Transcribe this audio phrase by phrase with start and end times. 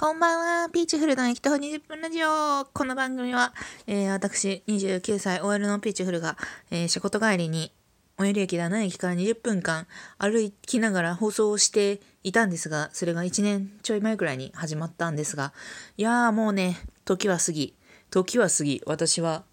[0.00, 0.70] こんばんは。
[0.70, 2.64] ピーチフルの液糖20分ラジオ。
[2.72, 3.52] この番組は、
[3.86, 6.38] えー、私、29歳 OL のピーチフルが、
[6.70, 7.70] えー、仕事帰りに、
[8.16, 9.86] 最寄り駅だな駅から20分間
[10.16, 15.52] 歩きながら放送をしていたんですが、それが1年ちょい前くらいに始まったんですが、
[15.98, 17.74] いやーもうね、時は過ぎ、
[18.10, 19.44] 時は過ぎ、私は、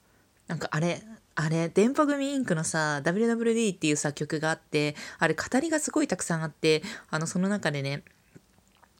[0.48, 1.02] なんかあれ、
[1.36, 8.04] あれ、電波組インクのさ、WWD っていう作曲があって、あれ語りがすごいたくさんあって、あの、その中でね、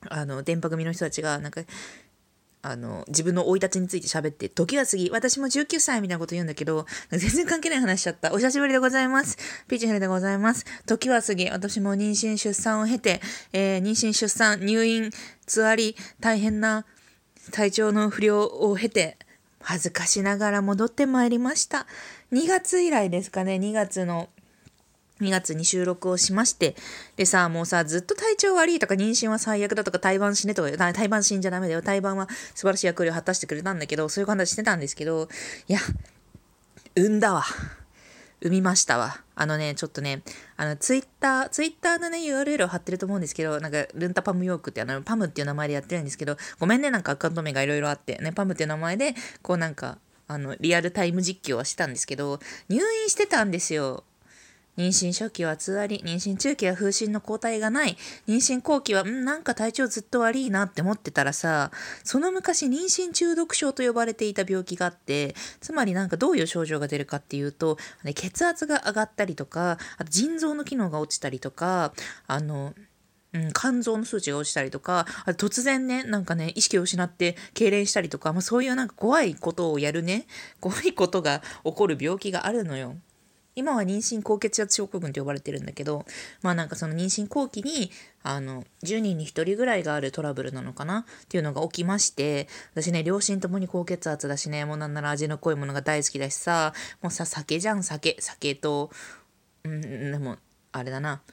[0.10, 1.62] あの電波組の人たちがなんか
[2.62, 8.34] あの自分の生い立ちについて喋って時は過ぎ私も19歳みたいなこと言うんだけど全然関係ない話しちゃった。
[8.34, 9.38] お久しぶりでございます。
[9.68, 10.66] ピーチフルでございます。
[10.86, 13.22] 時は過ぎ私も妊娠出産を経て、
[13.54, 15.12] えー、妊娠出産入院
[15.46, 16.86] つわり大変な
[17.52, 19.18] 体調の不良を経て
[19.62, 21.86] 恥ずかしながら戻ってまいりました。
[22.34, 24.30] 2月以来ですかね2月の
[25.22, 26.76] 2月に収録をしまして、
[27.16, 31.82] でさ、もうさ、ずっと体調悪いとか、妊娠は最悪だとか、胎盤死ねとか、胎盤死んじゃダメだよ。
[31.82, 35.28] 胎盤は素晴らしい役割を果たしてくれたんだけど、そういう話してたんですけど、
[35.68, 35.80] いや、
[36.96, 37.44] 産んだわ。
[38.40, 39.24] 産みましたわ。
[39.36, 40.22] あのね、ちょっとね、
[40.58, 52.40] あの、ツイッター、ツイッターのね、URL を貼ってると思うんですけど、なんか、ルンタパムヨークって、あの、パムっていう名前でやってるんですけど、ごめんね、なんかアカウント名がいろいろあって、ね、パムっていう名前で、こうなんか、あの、リアルタイム実況はしてたんですけど、
[52.70, 54.04] 入院してたんですよ。
[54.78, 57.98] 妊娠初期はつわり、妊娠中期は風疹の抗体がない、
[58.28, 61.72] 妊娠後期は、んなんか体調ずっと悪いなって思ってたらさ、
[62.04, 67.78] その昔妊娠中毒症と呼ばれていた病気があって、つまりなんかどういう症状が出るかっていうと、
[68.16, 71.94] 血圧が上がったりとか、あと腎臓の機能が落ちたりとか、
[72.28, 72.76] あの、
[73.34, 80.28] うん、肝臓の数値が落ちたりとか、あ突然ね、なんかね、意識を失って痙攣したりとか、まあ、そういうなんか怖いことをやるね、
[80.60, 82.96] 怖いことが起こる病気があるのよ。
[83.58, 86.06] 今は妊娠高血圧症候群と呼ばれてるんだけど
[86.44, 87.90] まあなんかその妊娠後期に
[88.22, 91.00] あの10人に1人ぐらいがあるトラブルなのかな？
[91.00, 98.16] っていうのが起きまして私ね両親ともに高血圧だしねもうなんなら味の濃いものが大好きだしさもうさ酒じゃん酒。
[98.20, 98.92] 酒と
[99.64, 100.38] うんでも
[100.72, 101.24] あれだな。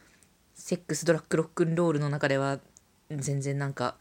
[0.55, 2.59] セックスドラッグロックンロールの中では
[3.11, 3.97] 全然なんか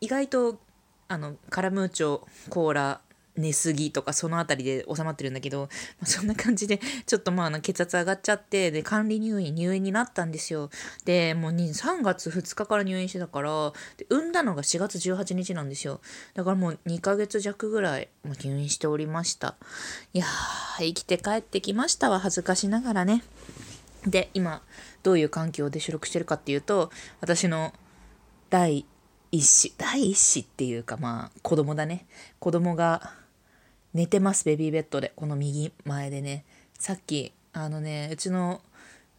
[0.00, 0.58] 意外と
[1.08, 3.00] あのカラムーチョコーラ
[3.36, 5.68] 寝すぎとかその辺りで収まってるんだけど、ま
[6.04, 10.70] あ、そんな感じでちょっとまあ血圧上がっちゃってで管理入院入院になったんですよ。
[11.04, 16.00] でもう3月2日から入院してたからで産んだのが4月18日なんですよ。
[16.34, 19.56] だからもう2ヶ月弱ぐらい入院しておりました。
[20.12, 23.24] いやー生きて帰ってきましたわ恥ずかしながらね。
[24.06, 24.62] で今
[25.02, 26.90] どういう環境で収録してるかっていうと
[27.20, 27.72] 私の
[28.50, 28.84] 第
[29.32, 32.06] 一子第一子っていうかまあ子供だね。
[32.38, 33.12] 子供が
[33.94, 35.12] 寝てますベビーベッドで。
[35.16, 36.44] この右前でね。
[36.78, 38.60] さっきあのねうちの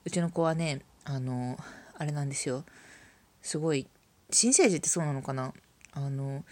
[0.04, 1.58] うちの子はねあの
[1.98, 2.64] あれなんですよ。
[3.42, 3.88] すごい
[4.30, 5.54] 新生児ってそうなのかな？
[5.94, 6.44] あの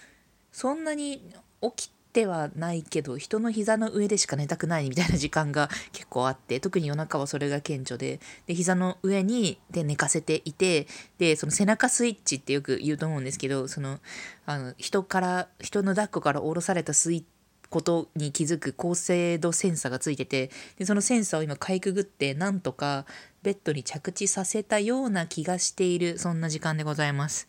[0.51, 1.21] そんなに
[1.61, 8.19] 起きてはないけど人の膝の上でしか寝たくないみたいな時間が結構あって特に夜中はそれが顕著で。
[8.45, 13.99] で膝の上にで寝かせていてでその背中スイッチってよく言うと思うんですけどその
[14.45, 17.25] あの人から人の抱っこから下ろされたスイッチ
[17.73, 23.07] ことに気づく高精度センサーがついててでそのセンサーを今かいくぐってなんとか
[23.41, 27.47] ベッドに着地させたような気がしているそんな時間でございます。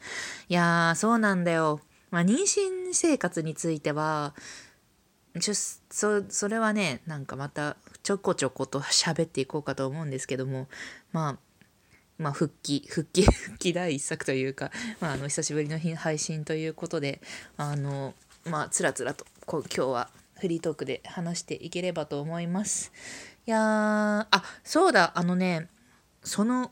[0.48, 1.80] いやーそうなんだよ。
[2.10, 4.34] まあ妊娠生活については
[5.38, 10.68] ちょそそれはねなんかまたちょこちょこと喋っていこうかと思うんですけども
[11.12, 11.38] まあ
[12.16, 14.70] まあ、復帰復帰 復帰第一作というか、
[15.00, 17.20] まあ、あの久しぶりの配信ということで
[17.56, 18.14] あの
[18.44, 20.10] まあつらつらと今日は
[20.40, 22.92] フリートークで話していければと思います。
[23.46, 25.68] いやー、あ、そうだ、あのね、
[26.22, 26.70] その、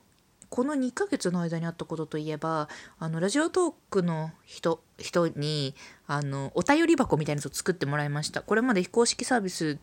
[0.49, 2.69] この2ヶ月の間にあったことといえば、
[2.99, 5.75] あの、ラジオトークの人、人に、
[6.07, 8.43] あの、お便り箱みたいなやつを作ってもらいました。
[8.43, 9.79] これまで非公式サービス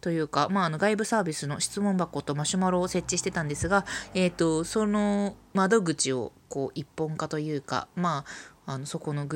[0.00, 8.26] というか、まあ、あの外部サービスの質問箱とマシュマロを設置してたんですが、えーと、とその窓口をこう一本化というか、ま
[8.66, 9.26] あ、あのそこの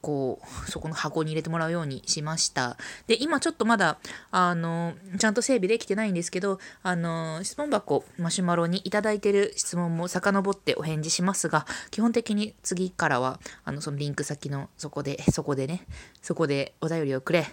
[0.00, 2.76] こう、そこの箱に入れてもらうようにしました。
[3.06, 3.98] で、今ちょっとまだ、
[4.30, 15.86] あの、ちゃんと整備できてないんですけど、あの、質問箱、マシュマロにいただいてる質問も遡ってお返事しますが、基本的に次からは、あの、そのリンク先のそこで、そこでね、
[16.22, 17.46] そこでお便りをくれ。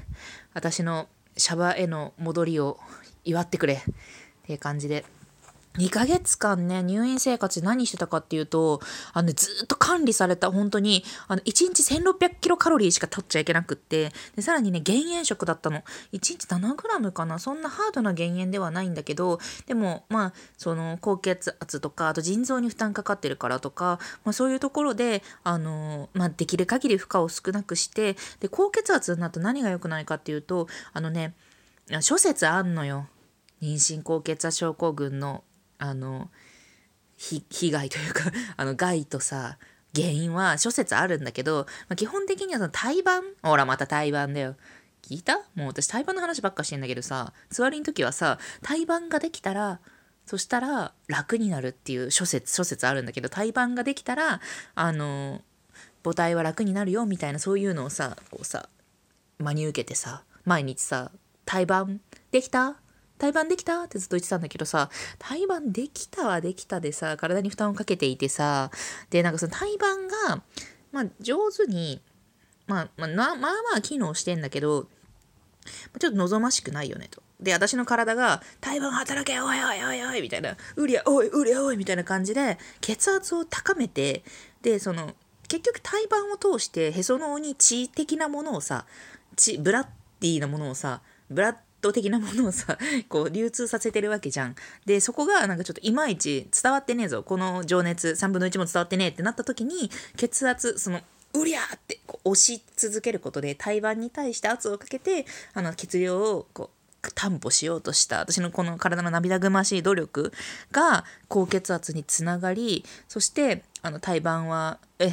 [0.53, 2.79] 私のシャバへの戻りを
[3.23, 3.83] 祝ってくれ。
[4.47, 5.03] っていう感じで
[5.77, 8.81] 2ヶ月間ね、入院生活何してたかっていうと、
[9.13, 15.77] あの、ずっと管理された、本当に、あの、1日1600キロカロリーしか取っちゃいけなくって、で、さらにね、減塩食だったの。
[15.77, 15.83] 1
[16.13, 17.39] 日7グラムかな？
[17.39, 31.33] そんなハードな減塩ではないんだけど、でも、まあ、その、高血圧とか、あと腎臓に負担かかってるからとか、まあ、そういうところで、あの、まあ、できる限り負荷を少なくして、で、高血圧になると何が良くないかっていうと、あのね、
[32.01, 33.07] 諸説あんのよ。
[33.61, 35.43] 妊娠高血圧症候群の
[35.77, 36.29] あの
[37.17, 39.57] 被害というか あの害とさ
[39.95, 43.23] 原因は諸説あるんだけど、まあ、基本的にはその胎盤？
[43.41, 44.55] ほらまた胎盤だよ。
[45.01, 45.37] 聞いた？
[45.55, 49.79] もう私胎盤の話ばっかしてんだけどさ座りの時はさ胎盤ができたら
[50.25, 54.41] そしたら楽になるっていう諸説諸説あるんだけど胎盤ができたら
[54.75, 55.41] あの
[56.03, 58.69] 母体は楽になるよみたいなそういうのをさこうさ
[59.39, 61.11] 真に受けてさ毎日さ
[61.45, 62.01] 胎盤？
[62.31, 62.75] できた？
[63.17, 63.83] 胎盤できた？
[63.83, 68.71] ってずっと言ってたんだけどさ、胎盤できたはできたでさ、体に負担をかけていてさ、
[69.09, 70.43] で、なんかその胎盤が、
[70.91, 72.01] まあ上手に、
[72.67, 74.87] まあ、まあ、まあまあ機能してんだけど、
[75.99, 77.21] ちょっと望ましくないよねと。
[77.39, 84.23] で、私の体が、胎盤働けおいおいおいおいみたいな、うりゃおいうりゃおいみたいな感じで、血圧を高めて、
[84.61, 85.13] で、その、
[85.47, 88.85] 結局胎盤を通してへその緒に血的なものをさ、
[89.35, 89.87] 血、ブラッ
[90.19, 91.55] ディーなものをさ、ブラッ
[91.87, 92.77] ト的なものをさ
[93.09, 94.55] こう流通させてるわけじゃん。
[94.85, 101.01] でそこがなんかちょっといまいち伝わってねえぞこの情熱3分の1も伝わってねえってなった時に血圧その
[101.33, 106.76] うりゃーってこう押し続けることで胎盤に対して圧をかけてあの血流をこう
[107.13, 110.33] 担保しようとした私のこの体の涙ぐましい努力
[110.71, 115.11] が高血圧につながりそしてあの胎盤は「え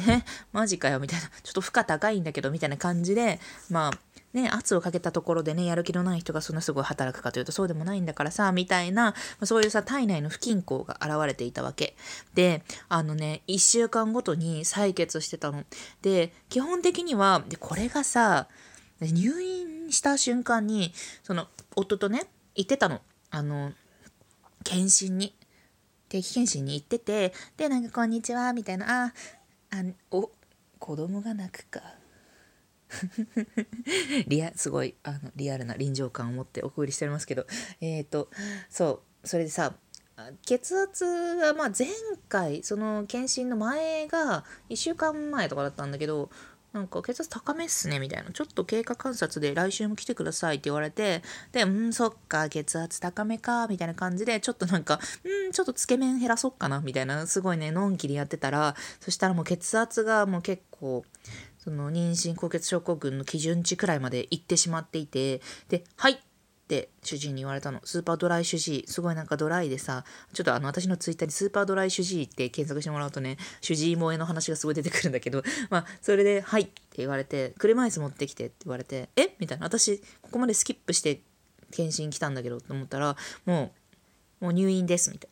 [0.51, 3.39] マジかよ」みたいなちょっと負荷高いんだけどみたいな感じで
[3.69, 11.95] まあね、圧をかけたところでね、やる気のない人がそんなすごい働くかというとそうでもないんだからさ、みたいな、そういうさ、体内の不均衡が現れていたわけ。
[12.33, 15.63] で、あのね、1週間ごとに採血してたの。
[16.01, 18.49] で、基本的には、でこれがさ、
[19.01, 20.93] 入院した瞬間に、
[21.23, 23.01] その、夫とね、行ってたの。
[23.29, 23.73] あの、
[24.63, 25.35] 検診に。
[26.07, 29.13] 定期検診に行ってて、で、なんか、こんにちは、みたいな、あ、
[29.71, 30.31] あ、お、
[30.79, 31.81] 子供が泣くか。
[34.27, 37.45] リアすごいあのリアルな臨場感を持ってお送りしておりますけど
[37.81, 38.29] えっ、ー、と
[38.69, 39.75] そうそれでさ
[40.45, 41.87] 血圧はまあ前
[42.29, 46.29] 回その検診の前が1週間前とかだったんだけど
[46.75, 51.21] なんか血圧高めっすねみたいなちょっと経過観察で来週も来てくださいって言われて
[51.53, 61.05] でうんそっか血圧高めかみたいな感じでちょっとなんかうんちょっとつけ麺減らそっかなみたいなすごいねのんきりやってたらそしたらもう血圧がもう結構
[61.57, 65.39] その妊娠高血症候群の基準値くらいまで行ってしまっていて
[65.69, 66.19] で「はい!」
[66.65, 67.79] って主治医に言われたの。
[67.83, 68.87] スーパードライ主治医。
[68.87, 70.03] すごいなんかドライでさ
[70.33, 79.35] ちょっとあの私のツイッターにスーパードライ主治医って検索してもらうとね主治医萌えの話がすごい出てくるんだけど まあそれで「はい!」って言われて「車椅子持ってきて」って言われて「え？
[79.39, 79.65] みたいな。
[79.65, 81.21] 私ここまでスキップして
[81.71, 83.15] 検診来たんだけどと思ったら
[83.45, 83.73] も
[84.41, 85.31] うもう入院ですみたい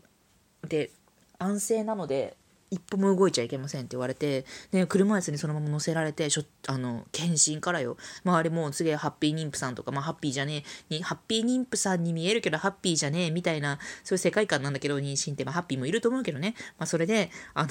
[0.62, 0.69] な。
[0.69, 0.91] で
[1.39, 2.38] 安静なので
[2.74, 7.98] 一歩も動いちゃいけませんって言われて、で、車椅子にそのまま乗せられて、しょあの、検診からよ。
[8.25, 16.56] 周りもすげえハッピー妊婦さんとか、まあハッピーじゃねえ、にハッピー妊婦さんに見えるけどハッピーじゃねえみたいな、そういう世界観なんだけど、妊娠って、まあハッピーもいると思うけどね。
[16.80, 17.70] まあそれで、あの、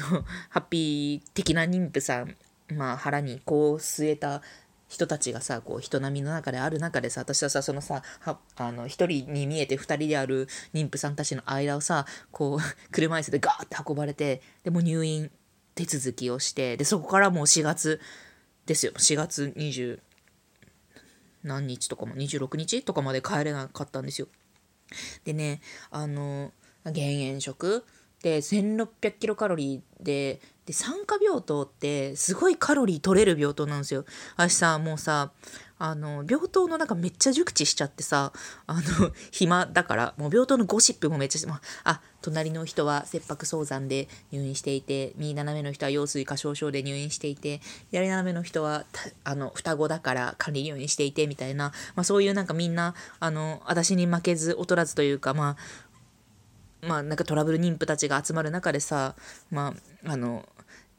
[0.51, 2.37] ハッピー的な妊婦さん、
[2.69, 4.41] まあ腹にこう据えた
[4.93, 8.03] 人たちがさこう人並みの中である中でさ私はさそのさ
[8.57, 12.59] あの一人に見えて二人である妊婦さんたちの間をさこう
[12.93, 15.31] 車椅子でガーって運ばれてでも入院
[15.75, 18.03] 手続きをしてでそこからもう4月
[18.67, 20.01] ですよ4月20
[21.43, 24.29] 何日とかも26日とかまで帰れなかったんですよ。
[25.25, 26.53] でねあの
[26.85, 27.87] 減塩食
[28.23, 34.05] で1600キロカロリーでで酸化病棟ってすごいカロリー取れる病棟なんですよ。
[34.37, 35.33] 私さもうさ
[35.77, 38.33] あの病棟の中めっちゃ熟知しちゃってさ
[38.69, 38.81] あの
[39.33, 47.61] 暇だからもう病棟のゴシップもめっちゃあ隣の人は切迫早産で入院していて右斜めの人は羊水過小症で入院していて
[47.91, 48.85] 左斜めの人は
[49.25, 55.92] あの双子だから管理入院していてみたいな、まあ、そういうなんかみんなあの私に負けず劣らずというかまあ
[56.83, 59.15] まあなんかトラブル妊婦たちが集まる中でさ
[59.51, 59.75] ま
[60.05, 60.49] ああの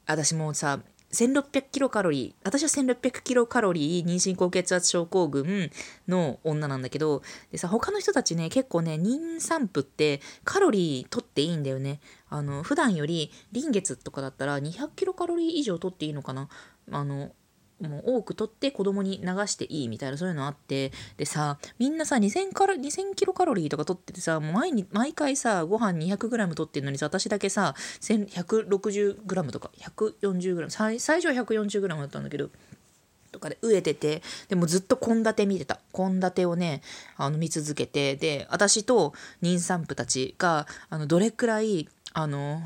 [0.06, 0.80] 私もさ
[1.12, 5.70] 1600キロカロリー私は1600キロカロリー妊娠高血圧症候群
[6.08, 7.22] の女なんだけど
[7.52, 12.00] でさ他の人たちね結構ね妊産婦ってカロリー取っていいんだよね。
[12.28, 16.48] あの普段より臨月とかだったら200キロカロリー以上取っていいのかな。
[16.90, 17.30] あの
[17.88, 20.92] もう多く取って子供に流していいみたいなそういうのあって。
[21.16, 32.50] でさみんなさ2000カロ2000キロカロリーとか取っててさ毎毎回さご飯 200g 取ってんのにさ私だけさ 160g とか 140g 最最初は 140g だったんだけど
[33.34, 35.80] とかで飢えててでもずっと献立見てた。
[35.92, 36.82] 献立をね
[37.16, 38.16] あの見続けて。
[38.16, 39.12] で私と
[39.42, 42.62] 妊産婦たちがあのどれくらいあの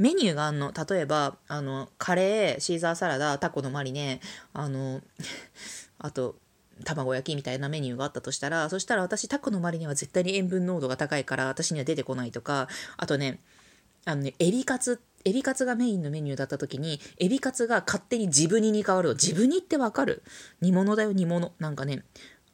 [0.00, 0.72] メニューがあんの。
[0.72, 4.20] 例えばあのカレーシーザーサラダタコのマリネ
[4.52, 5.00] あの
[5.98, 6.36] あと
[6.84, 13.40] 卵焼きみたいなメニューがあったとしたらそしたら私タコのマリネは絶対に塩分濃度が高いから私には出てこないとかあとね
[14.06, 19.14] あのねエビカツエビカツがメインのメニューだった時にエビカツが勝手に自分にに変わるの。
[19.14, 20.22] 自分にってわかる？
[20.62, 21.52] 煮物だよ煮物。
[21.58, 22.02] なんかね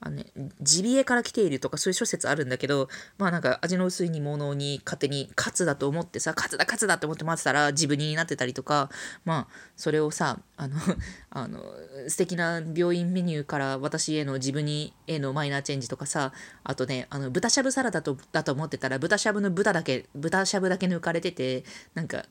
[0.07, 0.27] あのね、
[0.61, 8.89] ジビエから来ているとかそういう諸説あるんだけど、まあなんか味の薄い煮物に勝手にカツだと思ってさ、カツだカツだって思って待ってたら自分になってたりとか、
[9.25, 10.77] まあそれをさ、あの、
[11.31, 11.61] あの、
[12.07, 16.33] 素敵な病院メニューから私への自分にへのマイナーチェンジとかさ、
[16.63, 22.25] あとね、あの豚しゃぶサラダとだと思ってたら豚しゃぶの豚だけ、豚しゃぶだけ抜かれてて、なんか、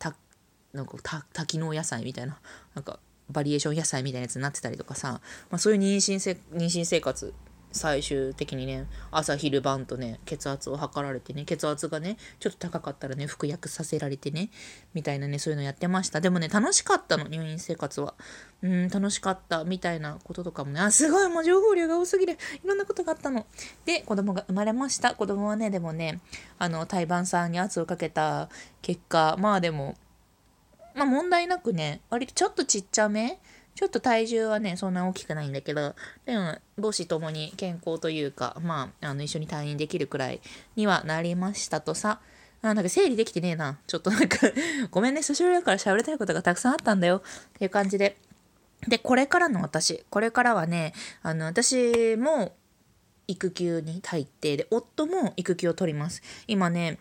[0.00, 0.16] た、
[0.72, 2.40] なんかた多機能野菜みたいな、
[2.74, 2.98] なんか
[3.30, 5.20] バリエーション野菜みたいなやつになってたりとかさ、
[5.50, 7.32] まあ、そういう妊娠せ妊娠生活
[7.72, 14.50] 最終的にね朝昼晩とね血圧を測られてね血圧がねちょっと高かったらね服薬させられてね
[14.92, 16.20] みたいなねそういうのやってました。
[16.20, 18.14] でもね楽しかったの入院生活は。
[18.62, 20.80] うん楽しかったみたいなこととかもね。
[20.80, 22.32] あすごいもう情報量が多すぎる。
[22.32, 23.46] いろんなことがあったの。
[23.84, 25.14] で子供が生まれました。
[25.14, 26.20] 子供はねでもね
[26.58, 28.48] あの胎盤さんに圧をかけた
[28.82, 29.96] 結果まあでも
[30.94, 33.38] まあ問題なくね、割とちょっとちっちゃめ
[33.74, 35.94] ちょっと体重はね、そんな大きくないんだけど、
[36.26, 40.40] でも母子ともに健康というか、まあ、あの一緒に退院できるくらい
[40.76, 42.20] にはなりましたとさ、
[42.62, 43.78] あなんか整理できてねえな。
[43.86, 44.36] ちょっとなんか
[44.90, 47.22] ごめんね、久しぶりだから喋りたいことがたくさんあったんだよ。
[47.24, 48.18] っていう感じで。
[48.86, 50.92] で、これからの私、これからはね、
[51.22, 52.54] あの、私も
[53.28, 56.22] 育休に入って、で、夫も育休を取ります。
[56.46, 56.98] 今ね、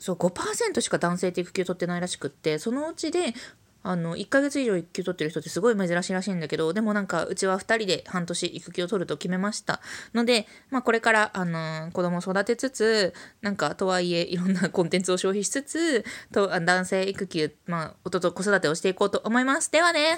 [0.00, 3.34] そう5%しか男性って育休取ってないらしくってそのうちで
[3.82, 9.80] あの1ヶ月以上育休取ってる人ってすごい珍しいらしいんだけどでもなんかうちは2人で半年育休を取ると決めました。
[10.14, 19.70] ので、まあ、これから、あのー、子供を育てつつなんかとはいえいろんな コンテンツを消費しつつと男性育休、まあ、夫と子育てをしていこうと思います。
[19.70, 20.00] ではね。